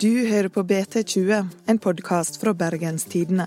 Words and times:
Du 0.00 0.26
hører 0.26 0.48
på 0.48 0.62
BT20, 0.62 1.48
en 1.66 1.78
podkast 1.78 2.40
fra 2.40 2.54
Bergens 2.54 3.04
Tidende. 3.04 3.46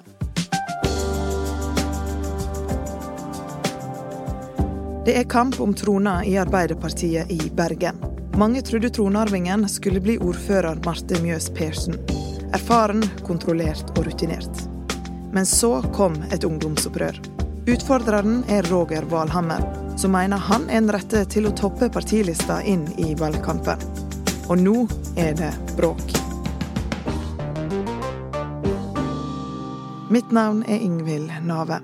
Det 5.05 5.17
er 5.17 5.25
kamp 5.27 5.59
om 5.59 5.73
trona 5.73 6.21
i 6.25 6.37
Arbeiderpartiet 6.37 7.31
i 7.31 7.49
Bergen. 7.57 7.97
Mange 8.37 8.61
trodde 8.61 8.89
tronarvingen 8.89 9.65
skulle 9.69 9.99
bli 9.99 10.15
ordfører 10.17 10.79
Marte 10.85 11.19
Mjøs 11.21 11.49
Persen. 11.57 11.97
Erfaren, 12.53 13.03
kontrollert 13.25 13.89
og 13.97 14.05
rutinert. 14.05 14.63
Men 15.33 15.45
så 15.45 15.81
kom 15.93 16.15
et 16.31 16.45
ungdomsopprør. 16.45 17.17
Utfordreren 17.65 18.43
er 18.47 18.69
Roger 18.69 19.09
Valhammer, 19.09 19.65
som 19.97 20.13
mener 20.13 20.37
han 20.37 20.69
er 20.69 20.81
den 20.81 20.93
rette 20.93 21.25
til 21.33 21.49
å 21.49 21.57
toppe 21.57 21.89
partilista 21.89 22.61
inn 22.61 22.85
i 23.01 23.15
valgkampen. 23.17 24.12
Og 24.51 24.59
nå 24.59 24.75
er 25.15 25.35
det 25.39 25.51
bråk. 25.77 26.03
Mitt 30.11 30.31
navn 30.35 30.65
er 30.67 30.83
Ingvild 30.83 31.31
Nave. 31.47 31.79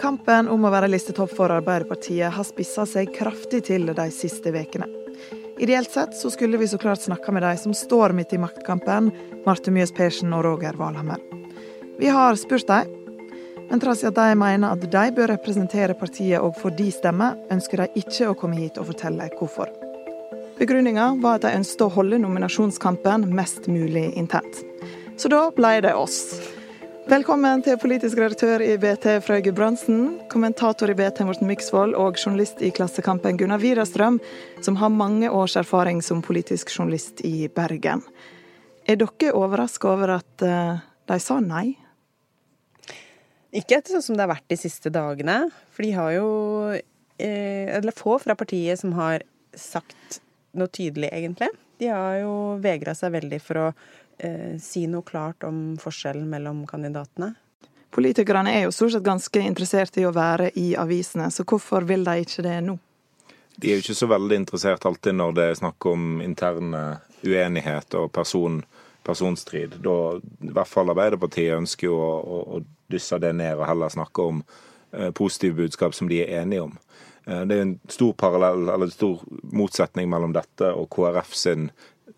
Kampen 0.00 0.48
om 0.48 0.64
å 0.64 0.72
være 0.72 0.88
listetopp 0.88 1.34
for 1.36 1.52
Arbeiderpartiet 1.52 2.32
har 2.32 2.46
spissa 2.48 2.86
seg 2.88 3.12
kraftig 3.14 3.66
til 3.68 3.90
de 3.92 4.06
siste 4.14 4.50
ukene. 4.50 4.88
Ideelt 5.60 5.92
sett 5.92 6.16
så 6.16 6.32
skulle 6.32 6.56
vi 6.56 6.70
så 6.70 6.80
klart 6.80 7.04
snakka 7.04 7.36
med 7.36 7.44
de 7.44 7.52
som 7.60 7.76
står 7.76 8.16
midt 8.16 8.32
i 8.32 8.40
maktkampen, 8.40 9.12
Marte 9.44 9.70
Mjøs 9.70 9.92
Persen 9.92 10.32
og 10.32 10.46
Roger 10.48 10.80
Valhammer. 10.80 11.20
Vi 12.00 12.08
har 12.08 12.40
spurt 12.40 12.64
dem, 12.66 12.99
men 13.70 13.80
trass 13.80 14.02
i 14.02 14.08
at 14.08 14.16
de 14.18 14.34
mener 14.34 14.74
at 14.74 14.82
de 14.82 15.02
bør 15.14 15.30
representere 15.30 15.94
partiet 15.94 16.42
og 16.42 16.56
få 16.58 16.72
de 16.74 16.88
stemmer, 16.90 17.36
ønsker 17.54 17.84
de 17.84 18.02
ikke 18.02 18.30
å 18.30 18.36
komme 18.38 18.58
hit 18.58 18.80
og 18.82 18.88
fortelle 18.90 19.28
hvorfor. 19.38 19.70
Begrunninga 20.58 21.12
var 21.22 21.38
at 21.38 21.46
de 21.46 21.56
ønsket 21.56 21.86
å 21.86 21.92
holde 21.94 22.18
nominasjonskampen 22.20 23.28
mest 23.32 23.68
mulig 23.70 24.10
intent. 24.18 24.58
Så 25.16 25.30
da 25.30 25.46
ble 25.54 25.78
det 25.86 25.94
oss. 25.94 26.18
Velkommen 27.10 27.62
til 27.64 27.78
politisk 27.80 28.18
redaktør 28.20 28.62
i 28.62 28.74
BT 28.78 29.06
Frøy 29.24 29.40
Gudbrandsen, 29.46 30.02
kommentator 30.30 30.90
i 30.92 30.94
BT 30.98 31.24
Morten 31.26 31.48
Myksvold 31.48 31.96
og 31.98 32.20
journalist 32.20 32.60
i 32.62 32.68
Klassekampen 32.74 33.38
Gunnar 33.40 33.62
Widerstrøm, 33.62 34.20
som 34.62 34.76
har 34.82 34.92
mange 34.94 35.30
års 35.30 35.56
erfaring 35.58 36.02
som 36.04 36.20
politisk 36.22 36.74
journalist 36.76 37.24
i 37.26 37.48
Bergen. 37.48 38.04
Er 38.86 39.00
dere 39.00 39.32
overraska 39.32 39.94
over 39.94 40.18
at 40.18 40.44
eh, 40.44 40.82
de 41.10 41.18
sa 41.22 41.40
nei? 41.40 41.79
Ikke 43.50 43.80
etter 43.80 43.96
sånn 43.96 44.04
som 44.04 44.18
det 44.18 44.24
har 44.24 44.32
vært 44.34 44.50
de 44.52 44.58
siste 44.60 44.92
dagene. 44.94 45.42
For 45.74 45.86
de 45.86 45.92
har 45.96 46.12
jo 46.14 46.28
eh, 46.74 47.66
Eller 47.76 47.96
få 47.96 48.18
fra 48.22 48.36
partiet 48.38 48.80
som 48.80 48.94
har 48.98 49.24
sagt 49.56 50.20
noe 50.54 50.70
tydelig, 50.70 51.10
egentlig. 51.14 51.50
De 51.78 51.90
har 51.90 52.20
jo 52.22 52.34
vegra 52.62 52.94
seg 52.94 53.14
veldig 53.14 53.38
for 53.42 53.60
å 53.60 53.68
eh, 54.18 54.58
si 54.62 54.84
noe 54.90 55.06
klart 55.06 55.46
om 55.46 55.78
forskjellen 55.80 56.26
mellom 56.30 56.64
kandidatene. 56.70 57.32
Politikerne 57.90 58.52
er 58.54 58.66
jo 58.66 58.74
stort 58.74 58.94
sett 58.94 59.06
ganske 59.06 59.42
interessert 59.42 59.96
i 59.98 60.06
å 60.06 60.14
være 60.14 60.52
i 60.60 60.72
avisene, 60.78 61.26
så 61.34 61.42
hvorfor 61.42 61.86
vil 61.88 62.04
de 62.06 62.20
ikke 62.22 62.44
det 62.46 62.58
nå? 62.66 62.76
De 63.60 63.70
er 63.70 63.78
jo 63.78 63.84
ikke 63.84 63.98
så 63.98 64.08
veldig 64.10 64.36
interessert 64.38 64.86
alltid 64.86 65.16
når 65.18 65.34
det 65.36 65.46
er 65.48 65.58
snakk 65.58 65.86
om 65.90 66.20
interne 66.24 66.84
uenighet 67.26 67.96
og 67.98 68.12
person, 68.14 68.60
personstrid. 69.06 69.78
Da, 69.84 69.96
I 70.18 70.52
hvert 70.54 70.70
fall 70.70 70.92
Arbeiderpartiet 70.92 71.56
ønsker 71.56 71.90
jo 71.90 71.98
å, 72.00 72.10
å, 72.20 72.40
å 72.58 72.92
dysse 72.92 73.20
det 73.22 73.32
ned 73.38 73.58
og 73.58 73.68
heller 73.68 73.92
snakke 73.92 74.26
om 74.32 74.42
eh, 74.42 75.10
positive 75.16 75.62
budskap 75.62 75.96
som 75.96 76.10
de 76.10 76.22
er 76.24 76.42
enige 76.42 76.66
om. 76.68 76.76
Eh, 77.26 77.44
det 77.46 77.56
er 77.56 77.64
en 77.66 77.78
stor 77.90 78.12
parallell, 78.18 78.66
eller 78.68 78.88
en 78.88 78.94
stor 78.94 79.22
motsetning 79.54 80.10
mellom 80.10 80.34
dette 80.36 80.72
og 80.74 80.90
KrF 80.94 81.34
sin 81.36 81.70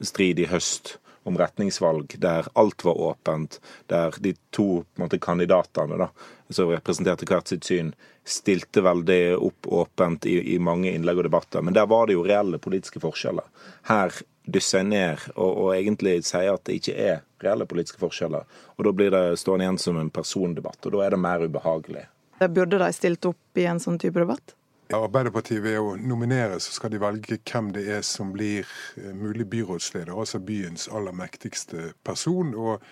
strid 0.02 0.40
i 0.42 0.48
høst 0.50 0.96
om 1.24 1.38
retningsvalg, 1.38 2.14
der 2.18 2.48
alt 2.58 2.84
var 2.84 3.00
åpent, 3.00 3.60
der 3.86 4.14
de 4.20 4.34
to 4.50 4.84
måte, 4.98 5.20
kandidatene 5.22 5.98
da, 6.00 6.08
som 6.50 6.72
representerte 6.72 7.28
hvert 7.28 7.50
sitt 7.50 7.68
syn, 7.68 7.92
stilte 8.24 8.82
veldig 8.84 9.36
opp 9.36 9.66
åpent 9.66 10.26
i, 10.26 10.36
i, 10.54 10.58
mange 10.58 10.92
innlegg 10.92 11.22
og 11.22 11.28
debatter. 11.28 11.62
Men 11.62 11.74
der 11.74 11.86
var 11.90 12.06
det 12.06 12.16
jo 12.18 12.26
reelle 12.26 12.60
politiske 12.62 13.02
forskjeller. 13.02 13.46
Her 13.90 14.14
dysser 14.44 14.82
jeg 14.82 14.90
ned 14.90 15.28
og, 15.36 15.50
og, 15.50 15.68
egentlig 15.76 16.16
sier 16.26 16.54
at 16.54 16.64
det 16.66 16.80
ikke 16.80 16.96
er 16.98 17.20
reelle 17.42 17.66
politiske 17.70 18.02
forskjeller. 18.02 18.46
Og 18.76 18.86
da 18.86 18.94
blir 18.96 19.14
det 19.14 19.38
stående 19.42 19.66
igjen 19.66 19.82
som 19.82 19.98
en 19.98 20.10
persondebatt, 20.14 20.80
og 20.86 20.96
da 20.96 21.06
er 21.06 21.14
det 21.14 21.22
mer 21.22 21.46
ubehagelig. 21.46 22.08
Burde 22.42 22.78
de 22.82 22.90
stilt 22.94 23.26
opp 23.28 23.58
i 23.58 23.68
en 23.70 23.80
sånn 23.82 24.00
type 24.02 24.18
debatt? 24.18 24.56
Arbeiderpartiet 24.96 25.62
ved 25.64 25.78
å 25.80 25.94
nominere 25.96 26.60
så 26.60 26.74
skal 26.74 26.92
de 26.92 27.00
velge 27.02 27.38
hvem 27.48 27.72
det 27.76 27.86
er 27.96 28.04
som 28.06 28.32
blir 28.34 28.68
eh, 28.96 29.12
mulig 29.16 29.48
byrådsleder, 29.52 30.12
altså 30.12 30.42
byens 30.42 30.88
aller 30.92 31.16
mektigste 31.16 31.92
person. 32.04 32.54
og 32.54 32.84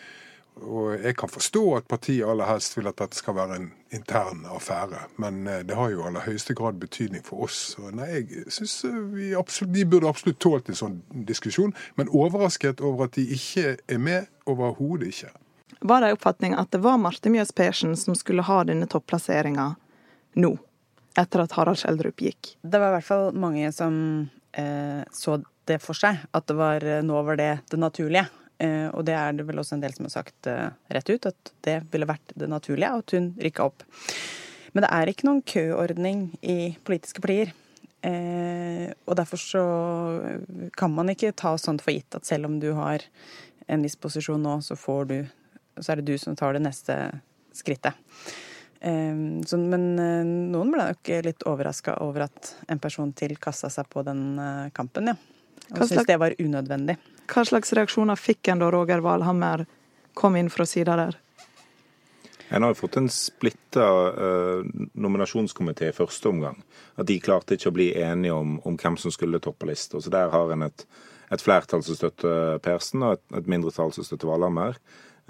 og 0.61 0.99
Jeg 1.03 1.17
kan 1.17 1.29
forstå 1.29 1.61
at 1.77 1.87
partiet 1.89 2.27
aller 2.27 2.45
helst 2.45 2.77
vil 2.77 2.89
at 2.91 2.99
dette 2.99 3.17
skal 3.17 3.35
være 3.35 3.57
en 3.57 3.69
intern 3.95 4.43
affære, 4.51 4.99
men 5.17 5.47
eh, 5.47 5.63
det 5.65 5.77
har 5.77 5.91
jo 5.91 6.05
aller 6.05 6.21
høyeste 6.21 6.55
grad 6.55 6.81
betydning 6.81 7.25
for 7.25 7.47
oss. 7.47 7.57
Så 7.75 7.91
nei, 7.95 8.09
Jeg 8.29 8.53
syns 8.53 8.85
vi 9.15 9.33
absolutt, 9.35 9.75
de 9.75 9.85
burde 9.87 10.09
absolutt 10.09 10.41
tålt 10.41 10.69
en 10.69 10.77
sånn 10.77 10.99
diskusjon, 11.29 11.73
men 11.97 12.11
overrasket 12.13 12.81
over 12.81 13.09
at 13.09 13.17
de 13.17 13.25
ikke 13.37 13.77
er 13.89 13.99
med, 13.99 14.27
overhodet 14.47 15.15
ikke. 15.15 15.31
Var 15.81 16.01
det 16.01 16.11
en 16.11 16.19
oppfatning 16.19 16.57
at 16.61 16.73
det 16.75 16.83
var 16.85 16.99
Marte 17.01 17.31
Mjøs 17.33 17.55
Persen 17.57 17.97
som 17.97 18.19
skulle 18.19 18.45
ha 18.45 18.61
denne 18.69 18.91
topplasseringa 18.91 19.75
nå? 20.37 20.57
Etter 21.19 21.45
at 21.45 21.55
Harald 21.57 21.81
Schjelderup 21.81 22.23
gikk? 22.23 22.55
Det 22.63 22.81
var 22.81 22.93
i 22.93 22.99
hvert 22.99 23.09
fall 23.09 23.31
mange 23.37 23.71
som 23.75 23.95
eh, 24.53 25.03
så 25.15 25.41
det 25.71 25.79
for 25.83 25.99
seg, 25.99 26.21
at 26.35 26.47
det 26.49 26.57
var, 26.59 26.85
eh, 26.85 27.03
nå 27.07 27.23
var 27.27 27.39
det 27.41 27.53
det 27.71 27.81
naturlige. 27.81 28.27
Eh, 28.61 28.89
og 28.93 29.07
det 29.09 29.17
er 29.17 29.33
det 29.37 29.47
vel 29.49 29.63
også 29.63 29.79
en 29.79 29.85
del 29.85 29.95
som 29.97 30.07
har 30.07 30.15
sagt 30.19 30.51
eh, 30.51 30.69
rett 30.93 31.11
ut, 31.11 31.31
at 31.31 31.53
det 31.65 31.79
ville 31.93 32.09
vært 32.09 32.35
det 32.37 32.51
naturlige, 32.51 32.93
og 32.93 33.05
at 33.05 33.17
hun 33.17 33.33
rykka 33.41 33.71
opp. 33.71 33.87
Men 34.75 34.85
det 34.85 34.91
er 34.95 35.11
ikke 35.11 35.27
noen 35.27 35.43
køordning 35.49 36.27
i 36.45 36.59
politiske 36.87 37.23
partier. 37.25 37.55
Eh, 38.07 38.93
og 39.05 39.17
derfor 39.19 39.41
så 39.41 39.65
kan 40.77 40.93
man 40.95 41.13
ikke 41.13 41.35
ta 41.37 41.57
sånt 41.61 41.83
for 41.85 41.93
gitt 41.93 42.17
at 42.17 42.29
selv 42.29 42.49
om 42.49 42.61
du 42.61 42.71
har 42.77 43.05
en 43.71 43.85
viss 43.85 43.99
posisjon 44.01 44.41
nå, 44.41 44.61
så 44.65 44.77
får 44.79 45.05
du 45.11 45.19
Så 45.81 45.93
er 45.93 46.01
det 46.01 46.13
du 46.13 46.19
som 46.19 46.35
tar 46.37 46.53
det 46.53 46.61
neste 46.61 46.95
skrittet. 47.57 47.95
Ehm, 48.81 49.43
så, 49.45 49.59
men 49.59 49.99
eh, 49.99 50.25
noen 50.25 50.73
ble 50.73 50.87
nok 50.89 51.11
litt 51.27 51.45
overraska 51.49 51.99
over 52.05 52.25
at 52.31 52.55
en 52.73 52.81
person 52.81 53.13
til 53.13 53.37
kasta 53.41 53.69
seg 53.73 53.89
på 53.93 54.05
den 54.07 54.39
eh, 54.41 54.69
kampen, 54.77 55.13
ja. 55.13 55.17
Og 55.71 55.85
syntes 55.85 56.09
det 56.09 56.17
var 56.19 56.35
unødvendig. 56.41 56.97
Hva 57.31 57.45
slags 57.47 57.75
reaksjoner 57.77 58.19
fikk 58.19 58.49
en 58.51 58.63
da 58.63 58.71
Roger 58.73 59.03
Valhammer 59.05 59.67
kom 60.19 60.39
inn 60.41 60.49
fra 60.51 60.67
sida 60.67 60.97
der? 60.99 61.19
En 62.51 62.65
har 62.65 62.73
jo 62.73 62.81
fått 62.81 62.97
en 62.99 63.07
splitta 63.15 63.85
uh, 64.11 64.65
nominasjonskomité 64.99 65.93
i 65.93 65.95
første 65.95 66.27
omgang. 66.33 66.57
At 66.99 67.07
de 67.07 67.21
klarte 67.23 67.55
ikke 67.55 67.71
å 67.71 67.77
bli 67.77 67.87
enige 68.03 68.35
om, 68.35 68.57
om 68.67 68.79
hvem 68.81 68.97
som 68.99 69.15
skulle 69.15 69.39
toppe 69.39 69.69
lista. 69.71 70.01
Så 70.03 70.11
der 70.11 70.33
har 70.33 70.51
en 70.51 70.67
et, 70.67 70.83
et 71.31 71.43
flertall 71.43 71.83
som 71.87 71.97
støtter 71.97 72.59
Persen, 72.65 73.05
og 73.07 73.19
et, 73.19 73.25
et 73.39 73.49
mindretall 73.51 73.95
som 73.95 74.07
støtter 74.07 74.31
Valhammer. 74.31 74.79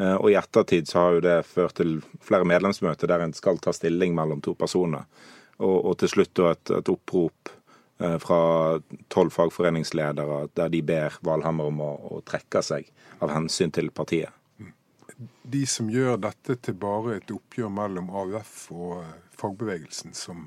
Eh, 0.00 0.15
og 0.15 0.31
i 0.31 0.38
ettertid 0.38 0.88
så 0.88 1.05
har 1.05 1.16
jo 1.16 1.25
det 1.25 1.37
ført 1.49 1.77
til 1.81 1.99
flere 2.25 2.49
medlemsmøter 2.49 3.11
der 3.11 3.27
en 3.27 3.37
skal 3.37 3.61
ta 3.61 3.75
stilling 3.77 4.15
mellom 4.16 4.41
to 4.44 4.55
personer. 4.59 5.05
Og, 5.60 5.77
og 5.91 5.97
til 6.00 6.12
slutt 6.15 6.33
da 6.39 6.55
et, 6.55 6.72
et 6.78 6.93
opprop 6.93 7.53
eh, 8.00 8.16
fra 8.22 8.41
tolv 9.12 9.34
fagforeningsledere 9.37 10.47
der 10.56 10.72
de 10.72 10.83
ber 10.87 11.21
Valhammer 11.27 11.69
om 11.69 11.83
å, 11.84 11.91
å, 12.16 12.22
trekke 12.25 12.65
seg 12.65 12.89
av 13.21 13.34
hensyn 13.34 13.75
til 13.77 13.93
partiet. 13.93 14.33
De 15.21 15.66
som 15.69 15.91
gjør 15.93 16.16
dette 16.22 16.56
til 16.65 16.78
bare 16.81 17.19
et 17.19 17.33
oppgjør 17.34 17.69
mellom 17.77 18.09
AUF 18.22 18.55
og 18.72 19.03
fagbevegelsen, 19.37 20.15
som 20.16 20.47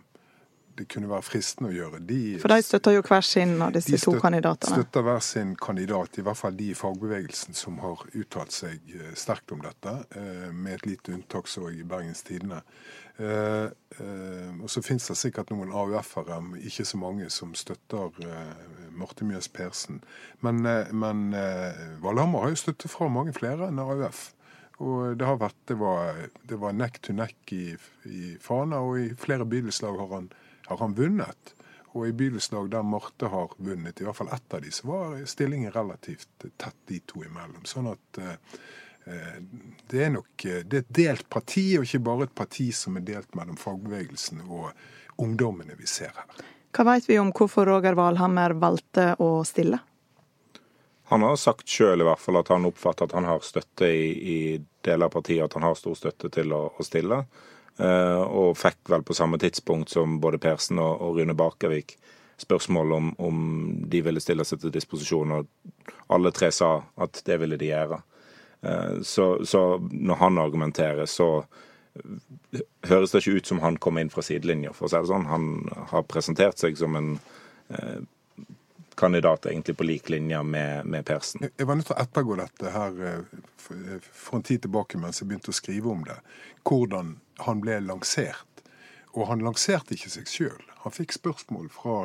det 0.77 0.87
kunne 0.89 1.09
være 1.09 1.25
fristende 1.25 1.69
å 1.69 1.75
gjøre. 1.75 1.99
De, 2.07 2.19
For 2.41 2.51
de 2.51 2.65
støtter 2.65 2.95
jo 2.95 3.03
hver 3.05 3.25
sin 3.25 3.53
av 3.61 3.73
disse 3.75 3.99
to 4.01 4.15
kandidatene? 4.21 4.73
De 4.73 4.81
støtter 4.81 5.05
hver 5.05 5.21
sin 5.25 5.53
kandidat, 5.59 6.17
i 6.17 6.25
hvert 6.25 6.39
fall 6.39 6.57
de 6.57 6.71
i 6.71 6.77
fagbevegelsen 6.77 7.57
som 7.57 7.77
har 7.83 8.01
uttalt 8.09 8.55
seg 8.55 8.93
eh, 8.97 9.13
sterkt 9.19 9.53
om 9.53 9.61
dette, 9.63 9.95
eh, 10.17 10.49
med 10.49 10.79
et 10.79 10.87
lite 10.89 11.13
unntak 11.13 11.49
så 11.51 11.69
i 11.69 11.85
Bergens 11.85 12.25
Tidende. 12.25 12.63
Eh, 13.21 13.69
og 14.63 14.69
så 14.73 14.81
finnes 14.81 15.05
det 15.05 15.19
sikkert 15.19 15.51
noen 15.53 15.69
AUF-ere, 15.69 16.39
ikke 16.65 16.85
så 16.89 16.97
mange, 16.97 17.29
som 17.29 17.51
støtter 17.53 18.15
Marte 18.97 19.27
Mjøs 19.27 19.51
Persen. 19.53 19.99
Men, 20.41 20.63
men 20.89 21.27
Valhammer 22.01 22.47
har 22.47 22.55
jo 22.55 22.63
støtte 22.63 22.89
fra 22.89 23.11
mange 23.13 23.35
flere 23.37 23.69
enn 23.69 23.83
AUF. 23.83 24.31
Og 24.81 25.19
det 25.19 25.27
har 25.29 25.37
vært, 25.37 25.59
det 25.69 25.77
var, 25.77 26.17
det 26.49 26.57
var 26.57 26.73
neck 26.73 26.97
to 27.05 27.13
neck 27.13 27.53
i, 27.53 27.75
i 28.09 28.33
Fana, 28.41 28.81
og 28.81 28.97
i 29.03 29.11
flere 29.19 29.45
bydelslag 29.45 29.99
har 30.01 30.09
han 30.15 30.31
har 30.69 30.79
han 30.81 30.95
vunnet. 30.97 31.53
Og 31.93 32.07
i 32.07 32.15
bydelslag 32.17 32.71
der 32.73 32.85
Marte 32.87 33.29
har 33.29 33.51
vunnet, 33.57 34.01
i 34.01 34.07
hvert 34.07 34.17
fall 34.17 34.31
ett 34.33 34.53
av 34.53 34.63
de, 34.63 34.71
så 34.73 34.87
var 34.89 35.19
stillingen 35.29 35.71
relativt 35.71 36.47
tett 36.57 36.79
de 36.89 36.97
to 37.05 37.21
imellom. 37.21 37.61
Sånn 37.69 37.91
at 37.91 38.17
eh, 38.17 38.57
det 39.91 40.01
er 40.01 40.09
nok 40.15 40.45
det 40.63 40.79
er 40.79 40.81
et 40.81 40.95
delt 40.95 41.29
parti, 41.29 41.67
og 41.77 41.85
ikke 41.85 42.01
bare 42.07 42.27
et 42.29 42.35
parti 42.35 42.71
som 42.73 42.97
er 42.97 43.05
delt 43.05 43.35
mellom 43.37 43.59
fagbevegelsen 43.59 44.41
og 44.47 44.71
ungdommene 45.21 45.77
vi 45.77 45.89
ser 45.89 46.15
her. 46.15 46.43
Hva 46.73 46.87
vet 46.87 47.05
vi 47.09 47.19
om 47.21 47.29
hvorfor 47.35 47.69
Roger 47.69 47.93
Valhammer 47.99 48.55
valgte 48.57 49.11
å 49.21 49.43
stille? 49.45 49.77
Han 51.11 51.21
har 51.21 51.35
sagt 51.37 51.69
sjøl 51.69 52.01
i 52.01 52.05
hvert 52.07 52.21
fall 52.21 52.39
at 52.39 52.49
han 52.49 52.65
oppfatter 52.65 53.05
at 53.05 53.13
han 53.13 53.27
har 53.29 53.43
støtte 53.45 53.85
i, 53.85 54.07
i 54.33 54.37
deler 54.81 55.11
av 55.11 55.13
partiet, 55.13 55.43
at 55.45 55.53
han 55.59 55.67
har 55.67 55.75
stor 55.77 55.99
støtte 55.99 56.31
til 56.33 56.55
å, 56.55 56.63
å 56.73 56.85
stille. 56.87 57.19
Eh, 57.81 58.21
og 58.21 58.57
fikk 58.59 58.91
vel 58.93 59.03
på 59.05 59.15
samme 59.17 59.39
tidspunkt 59.41 59.89
som 59.93 60.19
både 60.21 60.41
Persen 60.41 60.81
og, 60.81 61.17
Rune 61.17 61.33
Bakervik 61.33 61.95
spørsmål 62.37 62.91
om, 62.91 63.11
om, 63.17 63.37
de 63.89 64.01
ville 64.05 64.21
stille 64.21 64.45
seg 64.45 64.61
til 64.61 64.73
disposisjon, 64.73 65.31
og 65.31 65.93
alle 66.13 66.33
tre 66.35 66.51
sa 66.53 66.75
at 67.01 67.21
det 67.25 67.39
ville 67.41 67.57
de 67.57 67.71
gjøre. 67.71 68.01
Eh, 68.61 68.97
så, 69.05 69.27
så 69.45 69.63
når 69.89 70.21
han 70.21 70.41
argumenterer, 70.41 71.05
så 71.09 71.45
høres 72.89 73.13
det 73.13 73.21
ikke 73.21 73.37
ut 73.37 73.49
som 73.49 73.61
han 73.61 73.77
kom 73.81 73.99
inn 74.01 74.09
fra 74.13 74.23
sidelinja, 74.25 74.73
for 74.73 74.87
å 74.87 74.91
si 74.91 74.99
det 74.99 75.11
sånn. 75.11 75.29
Han 75.29 75.49
har 75.91 76.05
presentert 76.09 76.61
seg 76.61 76.77
som 76.79 76.97
en 76.97 77.15
eh, 77.69 78.01
kandidat 78.95 79.45
egentlig 79.45 79.77
på 79.77 79.83
lik 79.83 80.09
linje 80.09 80.43
med, 80.43 80.85
med, 80.85 81.05
Persen. 81.05 81.49
Jeg 81.57 81.67
var 81.67 81.75
nødt 81.75 81.89
til 81.89 81.95
å 81.95 82.03
ettergå 82.03 82.37
dette 82.39 82.73
her 82.73 83.03
eh, 83.09 83.43
for 84.11 84.39
en 84.39 84.45
tid 84.45 84.65
tilbake 84.65 84.99
mens 85.01 85.21
jeg 85.21 85.29
begynte 85.29 85.53
å 85.53 85.57
skrive 85.57 85.91
om 85.91 86.03
det. 86.07 86.17
Hvordan 86.67 87.17
han 87.43 87.61
ble 87.63 87.79
lansert. 87.83 88.63
Og 89.13 89.27
han 89.29 89.45
lanserte 89.45 89.93
ikke 89.93 90.09
seg 90.09 90.29
sjøl. 90.29 90.65
Han 90.85 90.95
fikk 90.95 91.13
spørsmål 91.15 91.69
fra 91.73 92.03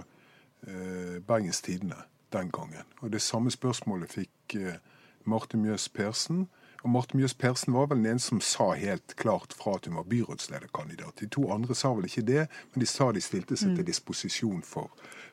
eh, 0.66 1.18
Bergens 1.24 1.62
Tidende 1.64 2.04
den 2.32 2.52
gangen. 2.52 2.84
Og 3.00 3.12
det 3.12 3.22
samme 3.24 3.50
spørsmålet 3.52 4.12
fikk 4.12 4.58
eh, 4.60 4.80
Marte 5.28 5.60
Mjøs 5.60 5.88
Persen 5.88 6.46
og 6.82 6.90
Marte 6.90 7.16
Mjøs 7.16 7.34
Persen 7.34 7.74
var 7.74 7.88
vel 7.90 7.98
den 7.98 8.12
eneste 8.12 8.30
som 8.30 8.40
sa 8.40 8.68
helt 8.78 9.16
klart 9.18 9.54
fra 9.58 9.74
at 9.76 9.86
hun 9.86 9.96
var 9.98 10.06
byrådslederkandidat. 10.06 11.20
De 11.20 11.26
to 11.26 11.48
andre 11.52 11.74
sa 11.74 11.90
vel 11.94 12.06
ikke 12.06 12.26
det, 12.26 12.44
men 12.72 12.84
de 12.84 12.86
sa 12.86 13.10
de 13.12 13.22
stilte 13.22 13.56
seg 13.58 13.72
til 13.72 13.82
mm. 13.82 13.88
disposisjon 13.88 14.62
for, 14.62 14.92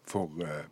for 0.09 0.31
uh, 0.41 0.65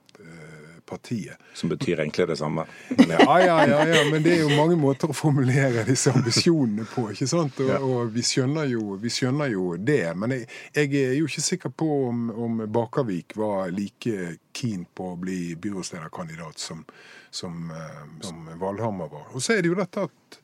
partiet. 0.93 1.41
Som 1.57 1.71
betyr 1.73 1.99
egentlig 1.99 2.27
det 2.29 2.37
samme. 2.39 2.65
Ja. 3.13 3.39
ja, 3.39 3.57
ja, 3.67 3.79
ja, 3.87 4.01
men 4.11 4.23
det 4.23 4.31
er 4.37 4.41
jo 4.41 4.55
mange 4.55 4.75
måter 4.79 5.11
å 5.11 5.15
formulere 5.15 5.83
disse 5.85 6.11
ambisjonene 6.13 6.85
på. 6.89 7.07
ikke 7.13 7.27
sant? 7.29 7.59
Og, 7.61 7.73
og 7.85 8.13
vi, 8.15 8.23
skjønner 8.25 8.69
jo, 8.71 8.97
vi, 9.01 9.11
skjønner 9.13 9.51
jo, 9.53 9.73
det. 9.77 10.15
Men 10.17 10.33
jeg, 10.37 10.47
jeg, 10.73 10.93
er 11.01 11.13
jo 11.17 11.27
ikke 11.29 11.45
sikker 11.45 11.75
på 11.83 11.89
om, 12.07 12.23
om 12.45 12.63
Bakervik 12.73 13.37
var 13.39 13.73
like 13.75 14.37
keen 14.55 14.87
på 14.95 15.13
å 15.13 15.19
bli 15.19 15.53
byrådslederkandidat 15.61 16.63
som, 16.63 16.81
som, 17.29 17.69
uh, 17.73 18.03
som 18.25 18.49
Valhammer 18.61 19.11
var. 19.11 19.29
Og 19.33 19.43
så 19.43 19.57
er 19.57 19.63
det 19.63 19.73
jo 19.73 19.79
dette 19.79 20.07
at 20.09 20.43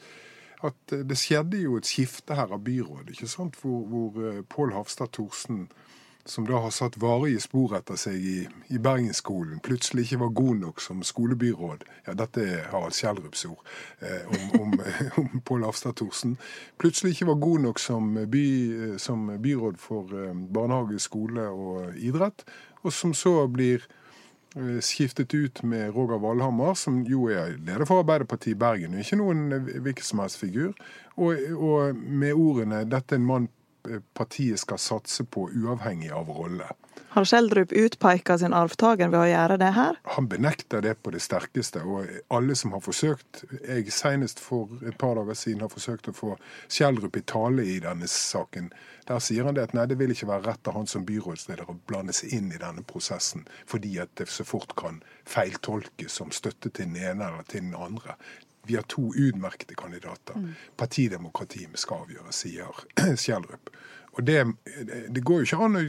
at 0.67 0.91
det 1.07 1.15
skjedde 1.15 1.61
jo 1.61 1.77
et 1.79 1.87
skifte 1.87 2.35
her 2.35 2.51
av 2.51 2.63
byrådet, 2.65 3.13
ikke 3.13 3.29
sant? 3.31 3.55
hvor, 3.61 3.85
hvor 3.87 4.17
eh, 4.27 4.41
Pål 4.51 4.73
Hafstad 4.75 5.13
Thorsen, 5.15 5.69
som 6.25 6.45
da 6.45 6.59
har 6.61 6.71
satt 6.71 6.97
varige 7.01 7.41
spor 7.41 7.73
etter 7.77 7.97
seg 7.97 8.15
i, 8.15 8.37
i 8.69 8.79
Bergensskolen, 8.81 9.61
plutselig 9.65 10.05
ikke 10.05 10.21
var 10.23 10.33
god 10.39 10.63
nok 10.63 10.81
som 10.83 11.03
skolebyråd. 11.05 11.85
Ja, 12.05 12.15
dette 12.19 12.45
er 12.45 12.67
Harald 12.73 12.97
Schjelderups 12.97 13.45
ord 13.49 13.61
eh, 14.05 14.27
om, 14.29 14.61
om, 14.61 14.75
om 15.23 15.43
Pål 15.45 15.67
Afstad 15.69 15.97
Thorsen. 15.99 16.37
Plutselig 16.77 17.15
ikke 17.15 17.31
var 17.31 17.39
god 17.45 17.65
nok 17.67 17.81
som, 17.81 18.11
by, 18.29 18.47
eh, 18.69 18.97
som 19.01 19.29
byråd 19.41 19.79
for 19.81 20.11
eh, 20.13 20.35
barnehage, 20.53 20.99
skole 21.01 21.47
og 21.49 21.95
idrett, 21.97 22.45
og 22.83 22.93
som 22.95 23.15
så 23.17 23.41
blir 23.51 23.87
Eh, 24.55 24.81
skiftet 24.81 25.33
ut 25.33 25.63
med 25.63 25.95
Roger 25.95 26.17
Valhammer, 26.17 26.73
som 26.73 27.03
jo 27.05 27.27
er 27.29 27.51
leder 27.61 27.85
for 27.85 28.01
Arbeiderpartiet 28.01 28.55
i 28.55 28.57
Bergen, 28.57 28.95
ikke 28.97 29.19
noen 29.19 29.43
eh, 29.53 29.67
hvilken 29.77 30.07
som 30.07 30.21
helst 30.23 30.39
figur. 30.41 30.71
Og, 31.21 31.37
og, 31.53 31.95
med 31.95 32.33
ordene 32.33 32.81
'dette 32.81 33.13
er 33.13 33.21
en 33.21 33.27
mann 33.27 33.45
partiet 34.13 34.59
skal 34.59 34.79
satse 34.81 35.23
på, 35.23 35.49
uavhengig 35.49 36.11
av 36.11 36.29
rolle'. 36.29 36.71
Har 37.09 37.25
Schjelderup 37.25 37.71
utpeka 37.71 38.37
sin 38.37 38.53
arvtaker 38.53 39.09
ved 39.09 39.19
å 39.19 39.29
gjøre 39.29 39.55
det 39.57 39.69
her? 39.73 39.97
Han 40.13 40.27
benekter 40.29 40.83
det 40.85 40.93
på 41.01 41.09
det 41.09 41.23
sterkeste. 41.25 41.81
Og 41.81 42.05
alle 42.29 42.55
som 42.55 42.75
har 42.75 42.83
forsøkt 42.85 43.43
Jeg 43.65 43.89
senest 43.93 44.39
for 44.39 44.69
et 44.85 44.97
par 44.97 45.15
dager 45.17 45.33
siden 45.33 45.63
har 45.65 45.71
forsøkt 45.73 46.11
å 46.11 46.13
få 46.13 46.35
Schjelderup 46.67 47.17
i 47.17 47.23
tale 47.25 47.65
i 47.65 47.79
denne 47.81 48.07
saken. 48.07 48.69
Der 49.09 49.23
sier 49.25 49.47
han 49.49 49.57
det 49.57 49.63
at 49.63 49.73
nei, 49.73 49.87
det 49.89 49.97
vil 49.97 50.13
ikke 50.13 50.29
være 50.29 50.51
rett 50.51 50.69
av 50.69 50.77
han 50.77 50.87
som 50.87 51.05
byrådsleder 51.07 51.71
å 51.71 51.79
blande 51.89 52.13
seg 52.13 52.35
inn 52.37 52.51
i 52.53 52.61
denne 52.61 52.85
prosessen, 52.85 53.47
fordi 53.65 53.97
at 54.03 54.13
det 54.21 54.29
så 54.29 54.45
fort 54.45 54.75
kan 54.77 55.01
feiltolkes 55.25 56.19
som 56.21 56.29
støtte 56.29 56.69
til 56.69 56.91
den 56.91 56.99
ene 57.01 57.31
eller 57.31 57.49
til 57.49 57.65
den 57.65 57.73
andre. 57.73 58.19
Vi 58.69 58.77
har 58.77 58.85
to 58.91 59.09
utmerkede 59.15 59.75
kandidater. 59.75 60.37
Mm. 60.37 60.51
Partidemokratiet 60.77 61.79
skal 61.81 62.05
avgjøre, 62.05 62.33
sier 62.35 62.83
Schjelderup. 63.21 63.71
Og 64.17 64.23
det, 64.25 64.43
det, 65.09 65.23
går 65.25 65.41
jo 65.41 65.47
ikke 65.47 65.65
an 65.65 65.79
å 65.79 65.83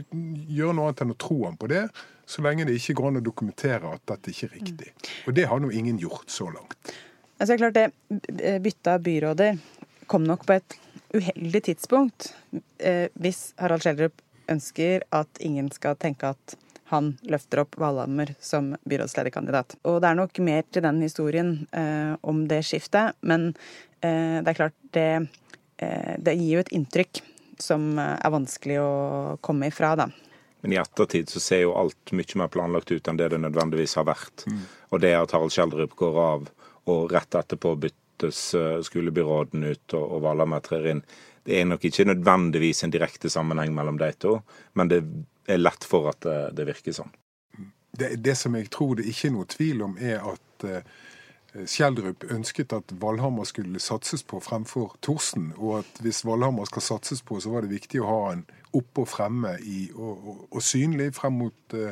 gjøre 0.55 0.75
noe 0.77 0.89
annet 0.89 1.03
enn 1.03 1.13
å 1.13 1.19
tro 1.19 1.37
han 1.43 1.57
på 1.59 1.69
det, 1.71 1.83
så 2.25 2.43
lenge 2.45 2.65
det 2.65 2.77
ikke 2.79 2.95
går 2.97 3.09
an 3.09 3.19
å 3.19 3.23
dokumentere 3.25 3.93
at 3.97 4.03
dette 4.07 4.31
ikke 4.31 4.47
er 4.47 4.53
riktig. 4.55 4.91
Mm. 4.93 5.09
Og 5.27 5.37
det 5.37 5.47
har 5.51 5.61
nå 5.61 5.71
ingen 5.75 5.99
gjort 6.01 6.29
så 6.31 6.47
langt. 6.53 6.93
Altså, 7.41 7.57
klart 7.57 7.77
det 7.77 7.89
Byttet 8.61 8.91
av 8.93 9.01
byråder 9.03 9.57
kom 10.11 10.25
nok 10.27 10.45
på 10.47 10.57
et 10.57 10.77
uheldig 11.15 11.63
tidspunkt. 11.69 12.31
Eh, 12.77 13.07
hvis 13.19 13.51
Harald 13.59 13.83
Schjelderup 13.83 14.21
ønsker 14.51 15.05
at 15.15 15.41
ingen 15.43 15.69
skal 15.73 15.97
tenke 15.99 16.33
at 16.35 16.55
han 16.91 17.13
løfter 17.31 17.63
opp 17.63 17.77
Valhammer 17.81 18.33
som 18.43 18.73
byrådslederkandidat. 18.87 19.77
Og 19.87 20.01
det 20.03 20.11
er 20.11 20.19
nok 20.19 20.41
mer 20.43 20.65
til 20.69 20.85
den 20.85 21.01
historien 21.03 21.53
eh, 21.71 22.13
om 22.21 22.45
det 22.51 22.61
skiftet, 22.67 23.17
men 23.25 23.51
eh, 24.01 24.39
det 24.41 24.51
er 24.51 24.59
klart 24.59 24.77
det, 24.95 25.11
eh, 25.81 26.15
det 26.19 26.37
gir 26.39 26.57
jo 26.57 26.65
et 26.65 26.73
inntrykk 26.75 27.23
som 27.61 27.93
eh, 27.99 28.17
er 28.19 28.33
vanskelig 28.33 28.81
å 28.81 28.91
komme 29.43 29.71
ifra, 29.71 29.95
da. 30.03 30.09
Men 30.61 30.75
i 30.75 30.77
ettertid 30.77 31.29
så 31.29 31.41
ser 31.41 31.63
jo 31.63 31.73
alt 31.77 32.13
mye 32.13 32.37
mer 32.37 32.51
planlagt 32.53 32.91
ut 32.93 33.07
enn 33.09 33.17
det 33.17 33.31
det 33.33 33.41
nødvendigvis 33.41 33.97
har 33.97 34.05
vært. 34.09 34.45
Mm. 34.45 34.61
Og 34.93 35.01
det 35.01 35.15
at 35.17 35.33
Harald 35.33 35.53
Schjelderup 35.55 35.95
går 35.97 36.19
av, 36.21 36.51
og 36.91 37.13
rett 37.13 37.37
etterpå 37.37 37.73
byttes 37.81 38.43
eh, 38.57 38.77
skolebyråden 38.85 39.65
ut 39.65 39.97
og, 39.97 40.05
og 40.05 40.23
Valhammer 40.27 40.61
trer 40.65 40.89
inn, 40.93 41.03
det 41.47 41.59
er 41.59 41.67
nok 41.69 41.85
ikke 41.87 42.05
nødvendigvis 42.05 42.83
en 42.85 42.93
direkte 42.93 43.29
sammenheng 43.29 43.73
mellom 43.75 43.97
de 44.01 44.11
to, 44.19 44.35
men 44.77 44.91
det 44.91 45.01
er 45.49 45.61
lett 45.61 45.85
for 45.87 46.11
at 46.11 46.21
det, 46.25 46.39
det 46.57 46.67
virker 46.69 46.95
sånn. 46.95 47.13
Det, 47.91 48.13
det, 48.23 48.35
som 48.39 48.53
jeg 48.55 48.69
tror 48.71 48.99
det 48.99 49.07
ikke 49.09 49.27
er 49.27 49.33
noe 49.35 49.49
tvil 49.51 49.81
om, 49.83 49.97
er 49.99 50.21
at 50.23 50.67
Skjeldrup 51.51 51.67
Schjelderup 51.67 52.23
ønsket 52.31 52.73
at 52.73 52.93
Valhammer 53.01 53.43
skulle 53.43 53.79
satses 53.83 54.21
på 54.23 54.39
fremfor 54.39 54.93
Thorsen, 55.03 55.49
og 55.57 55.81
at 55.81 55.97
hvis 55.99 56.23
Valhammer 56.23 56.69
skal 56.69 56.85
satses 56.85 57.21
på, 57.21 57.41
så 57.43 57.51
var 57.51 57.65
det 57.65 57.73
viktig 57.73 57.99
å 57.99 58.07
ha 58.07 58.19
han 58.29 58.45
oppe 58.71 59.03
og 59.03 59.09
fremme 59.11 59.57
i, 59.59 59.89
og, 59.91 60.13
og, 60.15 60.45
og, 60.47 60.61
synlig 60.63 61.09
frem 61.17 61.41
mot 61.41 61.75
uh, 61.75 61.91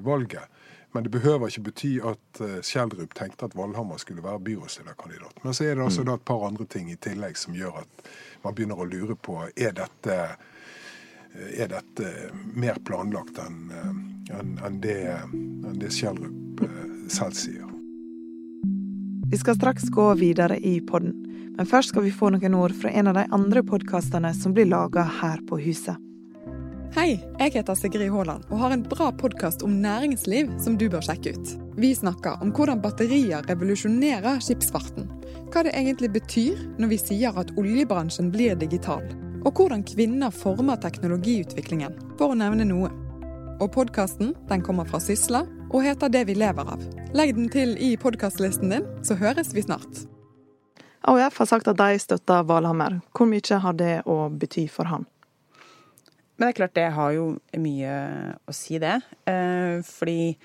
valget. 0.00 0.48
Men 0.94 1.04
det 1.04 1.12
behøver 1.12 1.50
ikke 1.50 1.66
bety 1.70 1.92
at 2.04 2.40
uh, 2.40 2.58
Schjelderup 2.64 3.14
tenkte 3.14 3.48
at 3.48 3.56
Valhammer 3.56 4.00
skulle 4.00 4.24
være 4.24 4.40
byrådslederkandidat. 4.46 5.44
Men 5.44 5.54
så 5.54 5.64
er 5.64 5.74
det 5.74 5.84
altså 5.84 6.04
mm. 6.06 6.12
et 6.14 6.24
par 6.24 6.46
andre 6.46 6.66
ting 6.66 6.90
i 6.92 6.96
tillegg 6.96 7.36
som 7.36 7.56
gjør 7.56 7.82
at 7.82 8.10
man 8.44 8.54
begynner 8.54 8.80
å 8.80 8.88
lure 8.88 9.16
på 9.16 9.42
er 9.56 9.74
dette 9.76 10.18
er 11.36 11.68
dette 11.68 12.10
mer 12.56 12.78
planlagt 12.88 13.36
enn 13.42 13.66
en, 14.32 14.54
en 14.64 14.78
det, 14.80 15.02
en 15.04 15.76
det 15.76 15.90
Schjelderup 15.92 16.64
selv 17.12 17.36
sier. 17.36 17.66
Vi 19.30 19.38
skal 19.38 19.56
straks 19.56 19.82
gå 19.82 20.14
videre 20.14 20.58
i 20.58 20.80
podden, 20.80 21.12
men 21.56 21.66
først 21.66 21.88
skal 21.88 22.06
vi 22.06 22.14
få 22.14 22.30
noen 22.30 22.54
ord 22.54 22.74
fra 22.78 22.92
en 22.94 23.10
av 23.10 23.18
de 23.18 23.24
andre 23.34 23.62
podkastene 23.66 24.30
som 24.34 24.54
blir 24.54 24.68
laga 24.70 25.02
her 25.20 25.42
på 25.48 25.58
huset. 25.64 26.05
Hei, 26.94 27.16
jeg 27.40 27.52
heter 27.56 27.74
Sigrid 27.74 28.12
Haaland 28.14 28.44
og 28.46 28.60
har 28.60 28.72
en 28.74 28.84
bra 28.86 29.08
podkast 29.18 29.64
om 29.66 29.72
næringsliv 29.82 30.52
som 30.62 30.76
du 30.78 30.84
bør 30.92 31.02
sjekke 31.02 31.32
ut. 31.34 31.54
Vi 31.80 31.90
snakker 31.98 32.38
om 32.44 32.52
hvordan 32.54 32.82
batterier 32.84 33.42
revolusjonerer 33.48 34.38
skipsfarten. 34.44 35.08
Hva 35.50 35.64
det 35.66 35.74
egentlig 35.74 36.12
betyr 36.14 36.60
når 36.78 36.92
vi 36.92 36.98
sier 37.00 37.40
at 37.40 37.50
oljebransjen 37.58 38.30
blir 38.34 38.54
digital. 38.60 39.02
Og 39.42 39.58
hvordan 39.58 39.82
kvinner 39.88 40.30
former 40.34 40.78
teknologiutviklingen, 40.82 41.96
for 42.20 42.32
å 42.32 42.38
nevne 42.38 42.68
noe. 42.68 42.92
Og 43.58 43.72
podkasten 43.74 44.34
kommer 44.62 44.86
fra 44.86 45.00
Sysla 45.02 45.42
og 45.72 45.82
heter 45.82 46.12
Det 46.12 46.26
vi 46.30 46.38
lever 46.38 46.70
av. 46.76 46.84
Legg 47.16 47.34
den 47.34 47.50
til 47.50 47.74
i 47.82 47.96
podkastlisten 47.96 48.70
din, 48.70 48.86
så 49.02 49.18
høres 49.18 49.54
vi 49.56 49.66
snart. 49.66 50.06
AUF 51.06 51.38
har 51.38 51.46
sagt 51.46 51.68
at 51.68 51.78
de 51.78 51.98
støtter 52.02 52.46
Valhammer. 52.46 53.00
Hvor 53.14 53.28
mye 53.30 53.60
har 53.62 53.76
det 53.78 54.00
å 54.06 54.26
bety 54.30 54.66
for 54.70 54.90
han? 54.90 55.06
Men 56.36 56.46
det 56.46 56.52
er 56.52 56.58
klart 56.60 56.76
det 56.76 56.88
har 56.96 57.12
jo 57.16 57.26
mye 57.62 57.92
å 58.44 58.54
si, 58.54 58.78
det. 58.82 58.98
Eh, 59.28 59.80
fordi, 59.86 60.36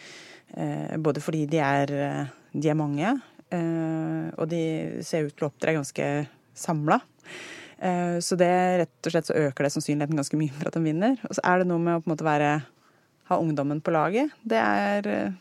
eh, 0.56 0.98
både 0.98 1.24
fordi 1.24 1.46
de 1.52 1.60
er, 1.64 1.96
de 2.54 2.72
er 2.72 2.80
mange, 2.80 3.16
eh, 3.52 4.28
og 4.38 4.48
de 4.52 4.64
ser 5.04 5.28
ut 5.28 5.36
til 5.36 5.48
å 5.48 5.52
opptre 5.52 5.76
ganske 5.76 6.12
samla. 6.56 7.02
Så 8.22 8.36
det 8.38 8.52
rett 8.78 9.08
og 9.10 9.10
slett 9.10 9.26
så 9.26 9.34
øker 9.34 9.66
det 9.66 9.72
sannsynligheten 9.74 10.20
ganske 10.20 10.38
mye 10.38 10.54
for 10.54 10.70
at 10.70 10.76
de 10.76 10.84
vinner. 10.86 11.16
Og 11.26 11.34
så 11.34 11.42
er 11.50 11.64
det 11.64 11.66
noe 11.72 11.82
med 11.82 11.96
å 11.98 12.04
på 12.04 12.12
en 12.12 12.12
måte 12.12 12.28
være 12.28 12.50
ha 13.32 13.40
ungdommen 13.42 13.80
på 13.82 13.94
laget. 13.96 14.36
Det, 14.46 14.60
er, 14.60 15.32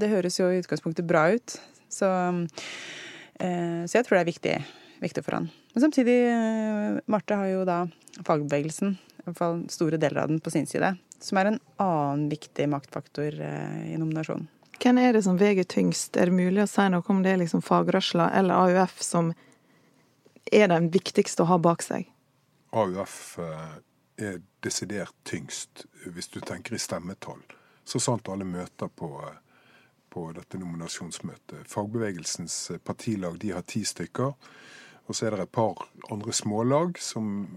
det 0.00 0.08
høres 0.08 0.38
jo 0.40 0.46
i 0.48 0.62
utgangspunktet 0.62 1.04
bra 1.04 1.26
ut. 1.34 1.58
Så, 1.90 2.08
eh, 3.42 3.82
så 3.84 3.98
jeg 3.98 4.06
tror 4.06 4.16
det 4.16 4.22
er 4.22 4.30
viktig, 4.30 4.56
viktig, 5.02 5.24
for 5.26 5.40
han. 5.40 5.50
Men 5.74 5.84
samtidig, 5.84 6.16
eh, 6.30 7.00
Marte 7.10 7.36
har 7.36 7.50
jo 7.50 7.64
da 7.68 7.82
fagbevegelsen 8.24 8.96
hvert 9.30 9.40
fall 9.40 9.60
store 9.72 9.98
deler 10.00 10.24
av 10.24 10.32
den 10.32 10.40
på 10.42 10.52
sin 10.52 10.68
side. 10.68 10.94
Som 11.20 11.40
er 11.40 11.50
en 11.50 11.60
annen 11.82 12.28
viktig 12.30 12.68
maktfaktor 12.72 13.36
i 13.40 13.98
nominasjonen. 14.00 14.48
Hvem 14.80 14.98
er 15.02 15.12
det 15.12 15.24
som 15.26 15.36
veier 15.36 15.66
tyngst? 15.68 16.16
Er 16.16 16.30
det 16.30 16.36
mulig 16.38 16.62
å 16.64 16.70
si 16.70 16.86
noe 16.88 17.04
om 17.12 17.20
det 17.24 17.34
er 17.34 17.42
liksom 17.42 17.60
fagrørsla 17.64 18.30
eller 18.38 18.70
AUF 18.70 19.02
som 19.04 19.34
er 20.50 20.70
den 20.72 20.88
viktigste 20.94 21.44
å 21.44 21.50
ha 21.50 21.58
bak 21.60 21.84
seg? 21.84 22.08
AUF 22.72 23.36
er 24.20 24.40
desidert 24.64 25.16
tyngst 25.28 25.84
hvis 26.06 26.30
du 26.32 26.40
tenker 26.40 26.74
i 26.76 26.80
stemmetall. 26.80 27.42
Så 27.84 28.00
sant 28.00 28.28
alle 28.32 28.46
møter 28.48 28.88
på, 28.88 29.10
på 30.08 30.26
dette 30.36 30.60
nominasjonsmøtet. 30.60 31.66
Fagbevegelsens 31.68 32.56
partilag 32.84 33.36
de 33.42 33.52
har 33.56 33.66
ti 33.68 33.84
stykker. 33.84 34.32
Og 35.10 35.16
så 35.18 35.26
er 35.26 35.34
det 35.34 35.48
et 35.48 35.50
par 35.50 35.88
andre 36.14 36.32
smålag 36.32 36.98
som, 37.02 37.48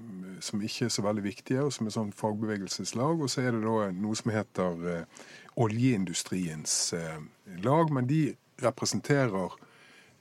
som 0.42 0.62
ikke 0.66 0.88
er 0.88 0.94
så 0.96 1.04
veldig 1.06 1.24
viktige, 1.28 1.62
og 1.62 1.74
som 1.76 1.86
er 1.86 1.94
sånn 1.94 2.14
fagbevegelseslag. 2.18 3.22
Og 3.22 3.30
så 3.30 3.44
er 3.44 3.54
det 3.54 3.62
da 3.62 3.92
noe 3.94 4.18
som 4.18 4.34
heter 4.34 4.88
eh, 4.90 5.28
oljeindustriens 5.62 6.78
eh, 6.98 7.20
lag, 7.62 7.94
men 7.94 8.10
de 8.10 8.24
representerer 8.64 9.54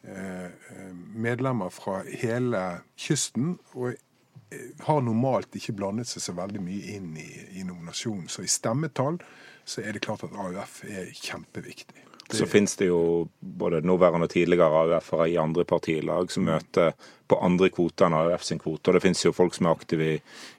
eh, 0.04 0.52
medlemmer 1.16 1.72
fra 1.72 2.02
hele 2.04 2.82
kysten. 3.00 3.56
og 3.72 3.96
har 4.84 5.00
normalt 5.00 5.54
ikke 5.56 5.72
blandet 5.72 6.10
seg 6.10 6.26
så 6.26 6.36
veldig 6.36 6.60
mye 6.60 6.96
inn 6.98 7.14
i, 7.16 7.28
i 7.56 7.64
nominasjonen. 7.64 8.28
Så 8.28 8.44
i 8.44 8.50
stemmetall 8.52 9.16
så 9.64 9.80
er 9.80 9.96
det 9.96 10.04
klart 10.04 10.26
at 10.26 10.36
AUF 10.36 10.82
er 10.84 11.08
kjempeviktig. 11.16 12.11
Så 12.32 12.46
finnes 12.46 12.76
det 12.76 12.88
jo 12.88 13.28
både 13.40 13.82
nåværende 13.86 14.28
og 14.28 14.32
tidligere 14.32 14.82
AUF-ere 14.82 15.28
i 15.32 15.38
andre 15.40 15.64
partilag 15.68 16.30
som 16.32 16.46
møter 16.48 16.94
på 17.32 17.38
andre 17.40 17.70
kvoter 17.72 18.08
enn 18.08 18.16
AUF 18.16 18.44
sin 18.44 18.60
kvote. 18.60 18.90
Og 18.90 18.96
det 18.96 19.02
finnes 19.04 19.22
jo 19.24 19.32
folk 19.36 19.56
som 19.56 19.68
er 19.68 19.76
aktive 19.76 20.08
i, 20.14 20.18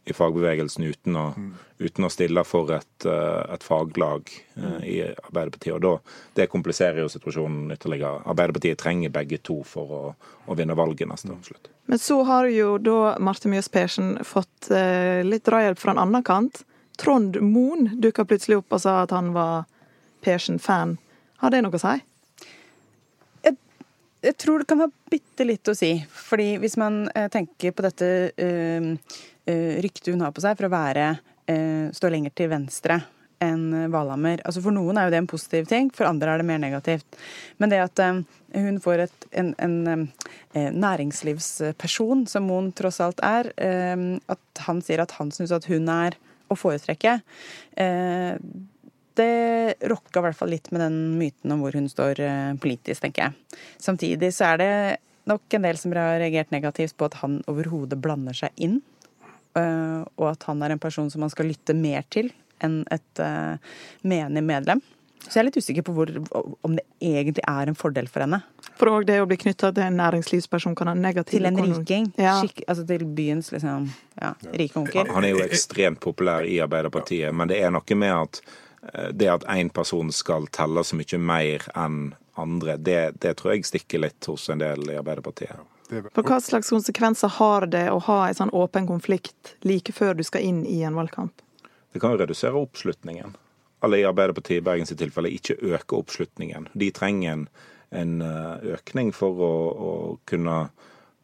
i 0.09 0.15
fagbevegelsen 0.15 0.85
uten 0.87 1.17
å, 1.19 1.25
mm. 1.37 1.51
uten 1.85 2.07
å, 2.07 2.11
stille 2.13 2.43
for 2.47 2.71
et, 2.73 3.07
eh, 3.09 3.41
et 3.53 3.65
faglag 3.65 4.31
uh, 4.57 4.79
i 4.81 4.95
Arbeiderpartiet. 5.05 5.75
Og 5.75 5.83
da, 5.85 5.93
det 6.39 6.49
kompliserer 6.53 7.03
jo 7.03 7.11
situasjonen 7.13 7.75
ytterligere. 7.75 8.23
Arbeiderpartiet 8.25 8.81
trenger 8.81 9.13
begge 9.13 9.41
to 9.45 9.59
for 9.67 9.97
å, 9.99 10.01
å 10.45 10.57
vinne 10.57 10.77
valget 10.77 11.09
neste 11.11 11.37
slutt. 11.45 11.69
Men 11.91 12.01
så 12.01 12.21
har 12.25 12.49
jo 12.49 12.77
da 12.81 13.15
Marte 13.21 13.51
Mjøs 13.51 13.69
Persen 13.73 14.15
fått 14.25 14.71
uh, 14.71 15.21
litt 15.25 15.45
drahjelp 15.49 15.81
fra 15.81 15.93
en 15.93 16.01
annen 16.07 16.25
kant. 16.25 16.63
Trond 16.97 17.37
Moen 17.41 17.89
dukka 18.01 18.25
plutselig 18.29 18.61
opp 18.61 18.73
og 18.75 18.83
sa 18.85 19.01
at 19.03 19.13
han 19.13 19.33
var 19.35 19.65
Persen-fan. 20.23 20.97
Har 21.43 21.51
det 21.51 21.59
noe 21.59 21.75
å 21.75 21.81
si? 21.81 21.97
Jeg, 23.43 23.57
jeg 24.23 24.35
tror 24.39 24.61
det 24.61 24.67
kan 24.69 24.79
ha 24.79 24.87
bitte 25.11 25.43
litt 25.43 25.67
å 25.67 25.75
si. 25.75 25.97
Fordi 26.07 26.53
hvis 26.63 26.77
man 26.79 27.01
eh, 27.11 27.27
tenker 27.31 27.75
på 27.75 27.83
dette 27.83 28.07
uh, 28.31 28.87
uh, 29.51 29.73
ryktet 29.83 30.13
hun 30.13 30.23
har 30.23 30.31
på 30.31 30.43
seg 30.45 30.55
for 30.55 30.69
å 30.69 30.71
være 30.71 31.09
eh, 31.51 31.91
stå 31.91 32.13
lenger 32.13 32.31
til 32.39 32.47
venstre 32.53 33.01
enn 33.43 33.91
Valhammer. 33.91 34.39
Altså 34.47 34.63
For 34.63 34.71
noen 34.71 34.95
er 34.95 35.09
jo 35.09 35.11
det 35.11 35.19
en 35.19 35.27
positiv 35.27 35.67
ting, 35.67 35.91
for 35.91 36.07
andre 36.07 36.31
er 36.31 36.39
det 36.39 36.47
mer 36.47 36.63
negativt. 36.63 37.19
Men 37.59 37.73
det 37.73 37.81
at 37.83 37.99
hun 38.55 38.77
får 38.79 39.03
et, 39.03 39.25
en, 39.35 39.49
en, 39.59 40.05
næringslivsperson, 40.79 42.23
som 42.31 42.47
Moen 42.47 42.69
tross 42.71 43.01
alt 43.03 43.19
er, 43.19 43.49
at 44.31 44.63
han 44.69 44.79
sier 44.85 45.03
at 45.03 45.17
han 45.17 45.33
syns 45.35 45.51
at 45.51 45.67
hun 45.67 45.91
er 45.91 46.15
å 46.47 46.55
foretrekke, 46.55 47.17
det 49.19 49.89
rokka 49.89 50.21
i 50.21 50.25
hvert 50.27 50.37
fall 50.37 50.53
litt 50.53 50.69
med 50.73 50.83
den 50.83 50.97
myten 51.19 51.53
om 51.53 51.63
hvor 51.63 51.75
hun 51.77 51.89
står 51.91 52.21
eh, 52.23 52.53
politisk, 52.61 53.03
tenker 53.03 53.27
jeg. 53.27 53.59
Samtidig 53.81 54.31
så 54.35 54.53
er 54.53 54.61
det 54.61 54.71
nok 55.29 55.55
en 55.55 55.67
del 55.67 55.79
som 55.79 55.93
har 55.95 56.19
reagert 56.21 56.51
negativt 56.51 56.97
på 56.97 57.07
at 57.07 57.19
han 57.21 57.41
overhodet 57.51 57.99
blander 58.01 58.35
seg 58.37 58.55
inn. 58.55 58.81
Eh, 59.57 60.01
og 60.17 60.27
at 60.33 60.47
han 60.49 60.63
er 60.65 60.73
en 60.73 60.81
person 60.81 61.11
som 61.13 61.23
man 61.23 61.33
skal 61.33 61.49
lytte 61.51 61.77
mer 61.77 62.05
til 62.13 62.33
enn 62.63 62.83
et 62.93 63.19
uh, 63.19 63.57
menig 64.07 64.39
medlem. 64.45 64.79
Så 65.23 65.33
jeg 65.33 65.41
er 65.41 65.47
litt 65.49 65.57
usikker 65.59 65.83
på 65.83 65.95
hvor, 65.97 66.09
om 66.63 66.77
det 66.77 66.83
egentlig 67.03 67.43
er 67.47 67.67
en 67.67 67.75
fordel 67.75 68.07
for 68.11 68.23
henne. 68.23 68.39
For 68.79 68.91
òg 68.91 69.07
det 69.09 69.17
å 69.19 69.25
bli 69.27 69.35
knytta 69.41 69.73
til 69.75 69.83
en 69.83 69.99
næringslivsperson 69.99 70.75
kan 70.79 70.91
ha 70.91 70.93
negativ 70.95 71.41
Til 71.41 71.49
en 71.49 71.59
riking. 71.59 72.07
Ja. 72.15 72.37
Skikk, 72.39 72.63
altså 72.67 72.85
til 72.87 73.03
byens 73.17 73.51
liksom, 73.51 73.89
ja, 74.19 74.31
rike 74.53 74.79
onkel. 74.79 75.11
Han 75.11 75.27
er 75.27 75.35
jo 75.35 75.43
ekstremt 75.43 75.99
populær 76.03 76.47
i 76.47 76.61
Arbeiderpartiet, 76.63 77.35
men 77.35 77.51
det 77.51 77.59
er 77.63 77.73
noe 77.75 77.99
med 77.99 78.15
at 78.15 78.43
Eh, 78.45 78.72
det 79.13 79.29
at 79.31 79.45
én 79.47 79.69
person 79.71 80.11
skal 80.11 80.47
telle 80.51 80.83
så 80.83 80.97
mye 80.99 81.19
mer 81.21 81.63
enn 81.79 82.13
andre, 82.35 82.77
det, 82.77 83.11
det, 83.21 83.35
tror 83.37 83.53
jeg 83.53 83.67
stikker 83.67 84.01
litt 84.01 84.25
hos 84.25 84.49
en 84.49 84.61
del 84.63 84.89
i 84.89 84.97
Arbeiderpartiet. 84.97 85.61
For 86.15 86.25
Hva 86.25 86.39
slags 86.41 86.71
konsekvenser 86.73 87.29
har 87.37 87.67
det 87.69 87.85
å 87.91 87.99
ha 88.07 88.19
en 88.27 88.37
sånn 88.37 88.53
åpen 88.55 88.87
konflikt 88.89 89.53
like 89.67 89.93
før 89.93 90.17
du 90.17 90.23
skal 90.25 90.45
inn 90.45 90.63
i 90.65 90.81
en 90.87 90.97
valgkamp? 90.97 91.43
Det 91.93 92.01
kan 92.01 92.15
jo 92.15 92.21
redusere 92.23 92.57
oppslutningen. 92.57 93.35
Alle 93.85 93.99
i 94.01 94.07
Arbeiderpartiet 94.07 94.63
i 94.63 94.65
Bergens 94.65 94.95
tilfelle 94.97 95.29
ikke 95.29 95.59
øker 95.61 95.99
oppslutningen. 95.99 96.71
De 96.73 96.89
trenger 96.95 97.35
en, 97.35 97.45
en 97.93 98.15
eh, 98.25 98.73
økning 98.79 99.11
for 99.13 99.37
å, 99.37 99.53
å, 99.69 99.93
kunne 100.25 100.57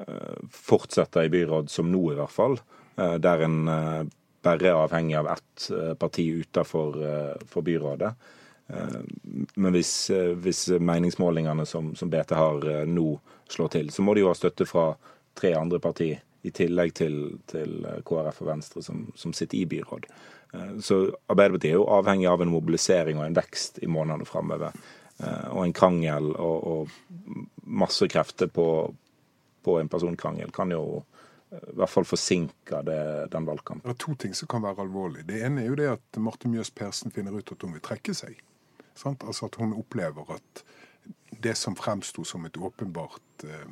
eh, 0.05 0.37
fortsette 0.53 1.25
i 1.25 1.33
byråd, 1.33 1.71
som 1.73 1.89
nå 1.89 2.03
i 2.11 2.19
hvert 2.19 2.35
fall, 2.35 2.59
der 2.99 3.39
en 3.45 3.69
bare 4.41 4.73
avhengig 4.73 5.15
av 5.15 5.27
ett 5.27 5.71
eh, 5.71 5.93
parti 5.93 6.27
utenfor 6.31 6.99
for 7.47 7.61
byrådet. 7.61 8.13
Eh, 8.67 8.99
men 9.55 9.73
hvis, 9.73 10.11
hvis 10.35 10.67
meningsmålingene 10.79 11.65
som, 11.65 11.93
som, 11.95 12.09
BT 12.09 12.35
har 12.37 12.85
nå, 12.85 13.19
slår 13.49 13.67
til, 13.75 13.91
så 13.91 14.05
må 14.05 14.13
de 14.13 14.23
jo 14.23 14.31
ha 14.31 14.37
støtte 14.37 14.67
fra 14.69 14.91
tre 15.39 15.53
andre 15.57 15.79
partier, 15.79 16.23
i 16.41 16.53
tillegg 16.55 16.93
til, 16.95 17.15
til 17.51 17.81
KrF 18.07 18.37
og 18.45 18.47
Venstre, 18.47 18.83
som, 18.83 19.09
som, 19.19 19.33
sitter 19.35 19.57
i 19.59 19.65
byråd. 19.67 20.05
Så 20.79 21.01
Arbeiderpartiet 21.27 21.73
er 21.73 21.75
jo 21.75 21.89
avhengig 21.91 22.29
av 22.31 22.39
en 22.41 22.53
mobilisering 22.53 23.19
og 23.19 23.25
en 23.25 23.35
vekst 23.35 23.81
i 23.83 23.89
månedene 23.91 24.23
framover. 24.25 24.77
Og 25.51 25.65
en 25.65 25.75
krangel 25.75 26.31
og, 26.31 26.63
og 26.63 27.43
masse 27.67 28.07
krefter 28.07 28.47
på, 28.47 28.69
på 29.67 29.75
en 29.81 29.91
personkrangel 29.91 30.55
kan 30.55 30.71
jo 30.71 31.01
i 31.49 31.75
hvert 31.79 31.89
fall 31.89 32.05
forsinker 32.05 32.85
den 33.31 33.47
valgkampen. 33.47 33.87
Det 33.87 33.95
er 33.95 34.03
to 34.03 34.13
ting 34.21 34.35
som 34.37 34.49
kan 34.51 34.61
være 34.61 34.83
alvorlig. 34.85 35.25
Det 35.25 35.39
ene 35.45 35.63
er 35.63 35.71
jo 35.71 35.77
det 35.79 35.87
at 35.95 36.19
Marte 36.21 36.51
Mjøs 36.51 36.69
Persen 36.77 37.13
finner 37.13 37.33
ut 37.33 37.53
at 37.55 37.65
hun 37.65 37.73
vil 37.73 37.83
trekke 37.85 38.13
seg. 38.13 38.37
Sant? 38.97 39.23
Altså 39.25 39.47
At 39.49 39.57
hun 39.57 39.73
opplever 39.73 40.35
at 40.35 40.63
det 41.41 41.55
som 41.57 41.75
fremsto 41.77 42.25
som 42.27 42.45
et 42.45 42.57
åpenbart 42.57 43.45
eh, 43.47 43.69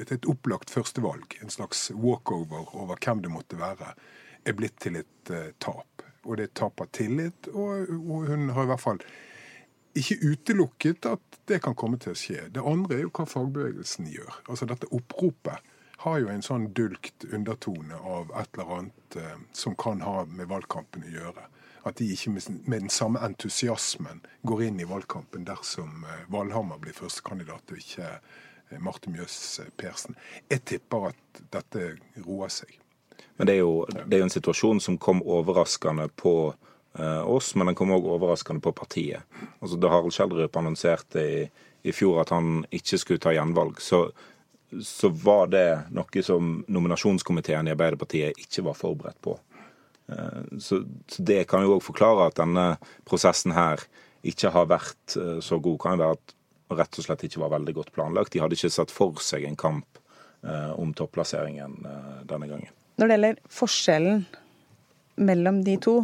et, 0.00 0.12
et 0.12 0.28
opplagt 0.30 0.70
førstevalg, 0.70 1.36
en 1.42 1.52
slags 1.52 1.90
walkover 1.94 2.70
over 2.78 3.00
hvem 3.02 3.22
det 3.24 3.32
måtte 3.32 3.58
være, 3.60 3.92
er 4.44 4.56
blitt 4.58 4.78
til 4.82 4.96
et 4.98 5.30
uh, 5.30 5.52
tap. 5.62 6.02
Og 6.24 6.38
det 6.38 6.48
er 6.48 6.54
tap 6.58 6.80
av 6.82 6.88
tillit, 6.94 7.50
og, 7.52 7.90
og 7.98 8.30
hun 8.30 8.48
har 8.54 8.66
i 8.66 8.70
hvert 8.70 8.82
fall 8.82 9.02
ikke 9.98 10.18
utelukket 10.24 11.06
at 11.10 11.38
det 11.50 11.60
kan 11.62 11.76
komme 11.78 11.98
til 12.00 12.14
å 12.14 12.18
skje. 12.18 12.48
Det 12.54 12.64
andre 12.64 12.96
er 12.96 13.04
jo 13.04 13.12
hva 13.14 13.26
fagbevegelsen 13.28 14.08
gjør. 14.10 14.40
Altså 14.48 14.66
dette 14.70 14.88
oppropet 14.94 15.71
har 16.02 16.18
jo 16.18 16.30
en 16.32 16.42
sånn 16.42 16.68
dulgt 16.74 17.24
undertone 17.30 17.98
av 17.98 18.30
et 18.40 18.48
eller 18.56 18.76
annet 18.76 19.16
eh, 19.18 19.40
som 19.56 19.76
kan 19.78 20.02
ha 20.02 20.24
med 20.26 20.50
valgkampen 20.50 21.04
å 21.06 21.12
gjøre. 21.12 21.48
At 21.86 21.98
de 21.98 22.06
ikke 22.14 22.30
med, 22.34 22.46
med 22.66 22.84
den 22.84 22.92
samme 22.94 23.22
entusiasmen 23.26 24.22
går 24.46 24.64
inn 24.68 24.80
i 24.82 24.88
valgkampen 24.88 25.46
dersom 25.46 26.06
eh, 26.06 26.24
Valhammer 26.32 26.80
blir 26.82 26.96
førstekandidat, 26.96 27.70
og 27.70 27.82
ikke 27.82 28.08
eh, 28.08 28.80
Marte 28.82 29.10
Mjøs 29.14 29.36
eh, 29.62 29.70
Persen. 29.78 30.18
Jeg 30.50 30.64
tipper 30.72 31.10
at 31.12 31.42
dette 31.54 31.94
roer 32.24 32.52
seg. 32.52 32.78
Men 33.36 33.48
det 33.48 33.56
er 33.56 33.62
jo, 33.62 33.86
det 33.90 34.16
er 34.16 34.22
jo 34.22 34.28
en 34.28 34.36
situasjon 34.36 34.82
som 34.82 34.98
kom 35.02 35.22
overraskende 35.22 36.08
på 36.18 36.34
eh, 36.98 37.22
oss, 37.22 37.54
men 37.54 37.70
den 37.70 37.78
kom 37.78 37.94
òg 37.94 38.06
overraskende 38.16 38.62
på 38.64 38.74
partiet. 38.76 39.26
Altså 39.60 39.78
Da 39.78 39.90
Harald 39.92 40.14
Schjelderup 40.14 40.58
annonserte 40.58 41.22
i, 41.22 41.46
i 41.82 41.94
fjor 41.94 42.22
at 42.22 42.34
han 42.34 42.64
ikke 42.70 43.00
skulle 43.00 43.22
ta 43.22 43.34
gjenvalg, 43.34 43.80
så 43.82 44.08
så 44.80 45.08
var 45.08 45.50
det 45.52 45.66
noe 45.92 46.22
som 46.24 46.52
nominasjonskomiteen 46.68 47.68
i 47.68 47.74
Arbeiderpartiet 47.74 48.38
ikke 48.40 48.64
var 48.68 48.78
forberedt 48.78 49.20
på. 49.24 49.36
Eh, 50.08 50.58
så, 50.60 50.82
det 51.18 51.44
kan 51.50 51.64
jo 51.64 51.76
òg 51.76 51.84
forklare 51.84 52.28
at 52.30 52.38
denne 52.40 52.66
prosessen 53.08 53.54
her 53.56 53.82
ikke 54.26 54.52
har 54.54 54.70
vært 54.70 55.16
eh, 55.18 55.40
så 55.44 55.58
god. 55.62 55.80
Kan 55.82 55.96
jo 55.96 56.04
være 56.04 56.18
at 56.18 56.36
rett 56.82 57.00
og 57.00 57.06
slett 57.06 57.26
ikke 57.28 57.42
var 57.42 57.52
veldig 57.58 57.74
godt 57.76 57.92
planlagt. 57.96 58.32
De 58.32 58.40
hadde 58.42 58.56
ikke 58.56 58.72
sett 58.72 58.94
for 58.94 59.20
seg 59.24 59.44
en 59.48 59.58
kamp 59.60 60.00
eh, 60.46 60.72
om 60.78 60.94
topplasseringen 60.96 61.82
denne 62.28 62.48
gangen. 62.48 62.72
Når 63.00 63.08
det 63.08 63.16
gjelder 63.16 63.44
forskjellen 63.60 64.24
mellom 65.20 65.60
de 65.66 65.76
to, 65.82 65.98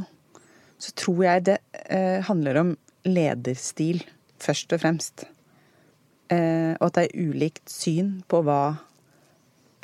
så 0.78 0.92
tror 0.98 1.24
jeg 1.24 1.46
det 1.48 1.58
handler 2.28 2.60
om 2.60 2.70
lederstil, 3.08 4.02
først 4.42 4.72
og 4.76 4.82
fremst. 4.82 5.24
Eh, 6.28 6.74
og 6.76 6.90
at 6.90 6.98
det 6.98 7.06
er 7.06 7.28
ulikt 7.28 7.72
syn 7.72 8.18
på 8.28 8.42
hva 8.44 8.62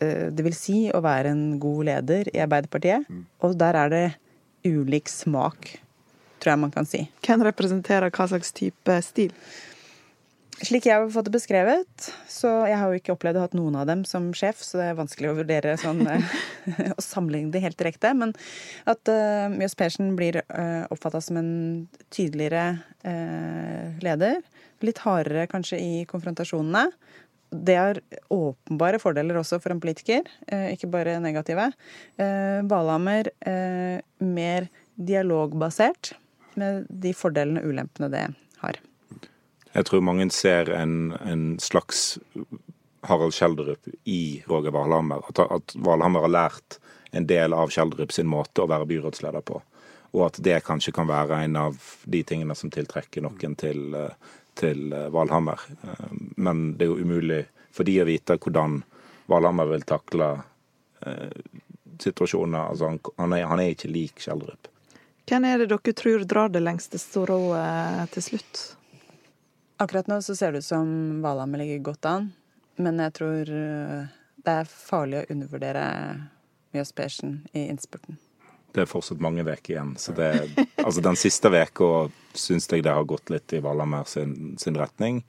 eh, 0.02 0.28
det 0.28 0.44
vil 0.44 0.56
si 0.56 0.78
å 0.92 1.00
være 1.04 1.32
en 1.32 1.44
god 1.62 1.88
leder 1.88 2.30
i 2.34 2.42
Arbeiderpartiet. 2.44 3.08
Mm. 3.08 3.24
Og 3.46 3.56
der 3.60 3.78
er 3.80 3.92
det 3.92 4.06
ulik 4.64 5.08
smak, 5.12 5.76
tror 6.40 6.54
jeg 6.54 6.64
man 6.64 6.74
kan 6.74 6.88
si. 6.88 7.06
Hvem 7.24 7.46
representerer 7.48 8.12
hva 8.12 8.28
slags 8.28 8.52
type 8.56 8.98
stil? 9.04 9.32
Slik 10.62 10.86
jeg 10.86 10.94
har 10.94 11.08
fått 11.10 11.26
det 11.26 11.34
beskrevet, 11.34 12.06
så 12.30 12.50
jeg 12.68 12.78
har 12.78 12.92
jo 12.92 13.00
ikke 13.00 13.14
opplevd 13.16 13.36
å 13.36 13.42
ha 13.42 13.46
hatt 13.48 13.56
noen 13.58 13.74
av 13.80 13.88
dem 13.88 14.04
som 14.06 14.28
sjef, 14.36 14.60
så 14.62 14.78
det 14.78 14.86
er 14.86 15.00
vanskelig 15.00 15.32
å 15.32 15.36
vurdere 15.40 15.74
sånn 15.80 16.04
å 16.94 17.02
sammenligne 17.02 17.50
det 17.52 17.64
helt 17.64 17.78
direkte. 17.80 18.12
Men 18.14 18.36
at 18.88 19.10
uh, 19.10 19.50
Mjøs 19.52 19.74
Persen 19.80 20.12
blir 20.18 20.38
uh, 20.44 20.84
oppfatta 20.94 21.20
som 21.24 21.40
en 21.40 21.50
tydeligere 22.14 22.78
uh, 23.02 23.98
leder. 24.04 24.44
Litt 24.84 25.02
hardere 25.04 25.46
kanskje 25.50 25.80
i 25.80 25.92
konfrontasjonene. 26.10 26.86
Det 27.54 27.76
har 27.78 28.00
åpenbare 28.34 28.98
fordeler 28.98 29.38
også 29.38 29.60
for 29.62 29.74
en 29.74 29.82
politiker, 29.82 30.26
uh, 30.50 30.68
ikke 30.72 30.90
bare 30.90 31.20
negative. 31.22 31.70
Valhammer 32.70 33.30
mer 34.24 34.66
dialogbasert, 34.94 36.14
med 36.58 36.86
de 36.88 37.10
fordelene 37.16 37.62
og 37.62 37.72
ulempene 37.74 38.08
det 38.12 38.24
har. 38.60 38.78
Jeg 39.74 39.86
tror 39.88 40.04
mange 40.06 40.28
ser 40.30 40.70
en, 40.70 41.14
en 41.26 41.46
slags 41.62 42.16
Harald 43.04 43.34
Schjelderup 43.34 43.88
i 44.04 44.44
Roger 44.46 44.70
Valhammer. 44.70 45.22
At, 45.28 45.38
at 45.38 45.74
Valhammer 45.74 46.20
har 46.20 46.34
lært 46.34 46.78
en 47.10 47.26
del 47.26 47.52
av 47.52 47.70
Kjeldrup 47.70 48.12
sin 48.12 48.28
måte 48.30 48.64
å 48.64 48.70
være 48.70 48.88
byrådsleder 48.90 49.44
på. 49.46 49.60
Og 50.14 50.22
at 50.28 50.38
det 50.46 50.62
kanskje 50.66 50.94
kan 50.94 51.10
være 51.10 51.42
en 51.44 51.58
av 51.58 51.78
de 52.10 52.22
tingene 52.26 52.54
som 52.58 52.70
tiltrekker 52.70 53.24
noen 53.24 53.56
til, 53.58 53.96
til 54.54 54.94
Valhammer. 55.14 55.60
Men 56.36 56.66
det 56.78 56.86
er 56.86 56.92
jo 56.92 57.04
umulig 57.04 57.40
for 57.74 57.86
de 57.86 57.98
å 58.02 58.06
vite 58.08 58.36
hvordan 58.38 58.82
Valhammer 59.30 59.70
vil 59.72 59.86
takle 59.88 60.30
situasjonen. 61.00 61.62
situasjoner. 61.98 62.58
Altså, 62.58 62.84
han, 62.84 62.98
han, 63.16 63.32
er, 63.32 63.44
han, 63.46 63.60
er, 63.60 63.74
ikke 63.74 63.88
lik 63.88 64.22
Skjeldrup. 64.22 64.68
Hvem 65.28 65.44
er 65.48 65.62
det 65.62 65.70
dere 65.72 65.94
tror 65.96 66.24
drar 66.28 66.52
det 66.52 66.62
lengste 66.62 66.98
strået 67.00 68.10
til 68.12 68.26
slutt? 68.28 68.62
Akkurat 69.80 70.08
nå 70.10 70.20
så 70.22 70.36
ser 70.36 70.52
det 70.52 70.62
ut 70.64 70.68
som 70.68 71.22
Valhammer 71.22 71.58
ligger 71.62 71.78
godt 71.90 72.06
an, 72.06 72.28
men 72.76 73.00
jeg 73.02 73.14
tror 73.16 73.50
eh, 73.50 74.12
det 74.44 74.52
er 74.60 74.70
farlig 74.70 75.22
å 75.22 75.32
undervurdere 75.34 75.86
Mjøs 76.74 76.92
Persen 76.94 77.40
i 77.52 77.66
innspurten. 77.72 78.20
Det 78.74 78.84
er 78.84 78.90
fortsatt 78.90 79.22
mange 79.22 79.42
uker 79.46 79.74
igjen. 79.74 79.94
så 79.98 80.12
det, 80.14 80.30
altså 80.84 81.02
Den 81.04 81.16
siste 81.16 81.50
uka 81.50 82.08
syns 82.34 82.68
jeg 82.70 82.84
det 82.84 82.92
har 82.92 83.06
gått 83.08 83.30
litt 83.30 83.52
i 83.52 83.62
Valhammer 83.62 84.04
sin, 84.10 84.56
sin 84.58 84.76
retning, 84.76 85.22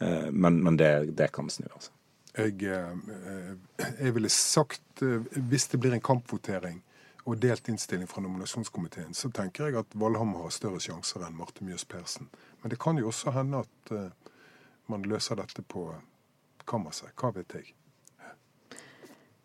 eh, 0.00 0.30
men, 0.30 0.62
men 0.64 0.76
det, 0.76 1.16
det, 1.16 1.30
kan 1.32 1.50
snu, 1.50 1.66
altså. 1.72 1.92
Jeg, 2.36 2.56
eh, 2.68 3.54
jeg 4.00 4.14
ville 4.16 4.28
sagt, 4.32 5.00
hvis 5.00 5.68
det 5.72 5.80
blir 5.80 5.96
en 5.96 6.04
kampvotering 6.04 6.82
og 7.26 7.40
delt 7.42 7.68
innstilling 7.68 8.08
fra 8.08 8.22
nominasjonskomiteen, 8.24 9.14
så 9.16 9.30
tenker 9.34 9.68
jeg 9.68 9.80
at 9.80 9.96
Valhammer 9.98 10.44
har 10.44 10.52
større 10.54 10.80
sjanser 10.80 11.24
enn 11.26 11.36
Marte 11.36 11.64
Mjøs 11.64 11.86
Persen. 11.88 12.28
Men 12.62 12.72
det 12.72 12.78
kan 12.80 13.00
jo 13.00 13.08
også 13.10 13.32
hende 13.34 13.64
at 13.64 13.94
man 14.86 15.08
løser 15.08 15.40
dette 15.40 15.64
på 15.66 15.88
kammerset. 16.68 17.10
Hva 17.18 17.32
vet 17.34 17.56
jeg. 17.58 17.72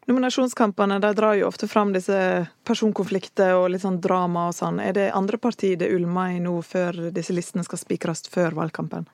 Nominasjonskampene 0.09 0.97
de 0.99 1.11
drar 1.13 1.35
jo 1.37 1.47
ofte 1.47 1.67
fram 1.69 1.91
disse 1.93 2.17
personkonflikter 2.65 3.53
og 3.53 3.67
litt 3.69 3.83
sånn 3.83 3.99
drama 4.01 4.47
og 4.49 4.55
sånn. 4.57 4.79
Er 4.81 4.95
det 4.97 5.11
andre 5.13 5.37
partier 5.37 5.77
det 5.77 5.91
ulmer 5.93 6.33
i 6.33 6.39
nå 6.41 6.55
før 6.65 7.11
disse 7.13 7.35
listene 7.37 7.65
skal 7.67 7.81
spikres 7.81 8.25
før 8.33 8.57
valgkampen? 8.57 9.05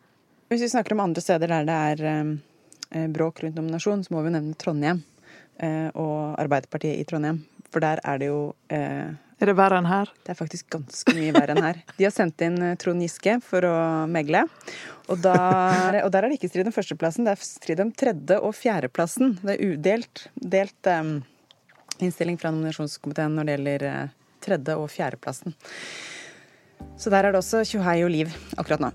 Hvis 0.48 0.64
vi 0.64 0.72
snakker 0.72 0.96
om 0.96 1.04
andre 1.04 1.22
steder 1.24 1.52
der 1.52 1.68
det 1.68 1.78
er 1.92 2.06
eh, 2.08 3.08
bråk 3.12 3.44
rundt 3.44 3.60
nominasjon, 3.60 4.06
så 4.08 4.16
må 4.16 4.24
vi 4.24 4.32
nevne 4.32 4.56
Trondheim 4.56 5.04
eh, 5.60 5.90
og 5.92 6.40
Arbeiderpartiet 6.40 7.02
i 7.02 7.08
Trondheim. 7.10 7.44
For 7.68 7.84
der 7.84 8.00
er 8.08 8.22
det 8.22 8.32
jo 8.32 8.42
eh, 8.72 9.12
er 9.38 9.52
det 9.52 9.58
verre 9.58 9.78
enn 9.78 9.88
her? 9.90 10.10
Det 10.26 10.34
er 10.34 10.38
faktisk 10.40 10.70
ganske 10.74 11.14
mye 11.14 11.34
verre 11.36 11.54
enn 11.54 11.66
her. 11.66 11.80
De 11.98 12.06
har 12.08 12.14
sendt 12.14 12.42
inn 12.42 12.58
eh, 12.64 12.76
Trond 12.82 13.04
Giske 13.04 13.36
for 13.46 13.66
å 13.70 13.78
megle. 14.10 14.44
Og, 15.08 15.20
der, 15.22 16.00
og 16.02 16.10
der 16.12 16.26
er 16.26 16.32
det 16.32 16.40
ikke 16.40 16.50
strid 16.50 16.68
om 16.68 16.74
førsteplassen, 16.76 17.28
det 17.28 17.36
er 17.36 17.44
strid 17.46 17.82
om 17.84 17.92
tredje- 17.94 18.40
og 18.42 18.56
fjerdeplassen. 18.58 19.38
Det 19.44 19.56
er 19.56 19.74
udelt 19.76 20.24
delt 20.36 20.90
um, 20.90 21.20
innstilling 22.02 22.40
fra 22.42 22.52
nominasjonskomiteen 22.52 23.38
når 23.38 23.48
det 23.48 23.56
gjelder 23.56 23.86
uh, 23.88 24.16
tredje- 24.44 24.78
og 24.82 24.90
fjerdeplassen. 24.92 25.56
Så 26.98 27.14
der 27.14 27.28
er 27.28 27.36
det 27.36 27.42
også 27.44 27.62
tjohei 27.66 28.00
og 28.06 28.12
liv 28.14 28.34
akkurat 28.58 28.84
nå. 28.84 28.92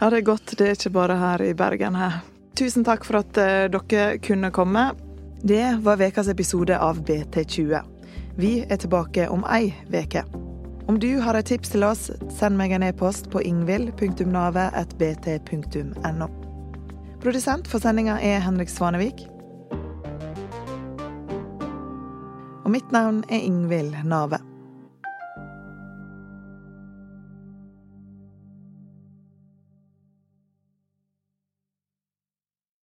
Ja, 0.00 0.10
det 0.10 0.20
er 0.20 0.26
godt. 0.26 0.56
Det 0.58 0.66
er 0.66 0.74
ikke 0.74 0.94
bare 0.98 1.18
her 1.22 1.44
i 1.46 1.54
Bergen. 1.58 1.96
her. 1.98 2.18
Tusen 2.58 2.82
takk 2.86 3.06
for 3.06 3.22
at 3.22 3.38
uh, 3.38 3.70
dere 3.70 4.18
kunne 4.26 4.50
komme. 4.50 4.90
Det 5.38 5.78
var 5.86 6.02
ukas 6.02 6.28
episode 6.34 6.74
av 6.74 6.98
BT20. 7.06 7.97
Vi 8.38 8.62
er 8.70 8.78
tilbake 8.78 9.24
om 9.34 9.40
ei 9.50 9.74
veke. 9.90 10.22
Om 10.86 11.02
du 11.02 11.18
har 11.20 11.34
et 11.34 11.48
tips 11.50 11.72
til 11.72 11.82
oss, 11.82 12.06
send 12.30 12.54
meg 12.54 12.70
en 12.70 12.86
e-post 12.86 13.26
på 13.32 13.40
ingvild.navet.bt.no. 13.42 16.28
Produsent 17.18 17.66
for 17.66 17.82
sendinga 17.82 18.22
er 18.22 18.38
Henrik 18.46 18.70
Svanevik. 18.70 19.26
Og 22.62 22.70
mitt 22.70 22.86
navn 22.94 23.26
er 23.26 23.42
Ingvild 23.42 24.06
Nave. 24.06 24.38